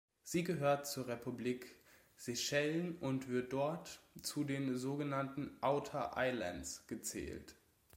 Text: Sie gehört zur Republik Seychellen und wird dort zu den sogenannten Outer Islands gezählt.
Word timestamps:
Sie 0.23 0.43
gehört 0.43 0.87
zur 0.87 1.07
Republik 1.07 1.75
Seychellen 2.15 2.97
und 2.97 3.29
wird 3.29 3.53
dort 3.53 4.01
zu 4.23 4.43
den 4.43 4.75
sogenannten 4.75 5.55
Outer 5.61 6.13
Islands 6.15 6.87
gezählt. 6.87 7.55